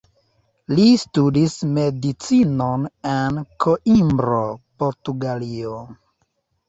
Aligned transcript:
Li 0.77 0.85
studis 1.01 1.57
Medicinon 1.75 2.87
en 3.11 3.39
Koimbro, 3.67 4.43
Portugalio. 4.85 5.77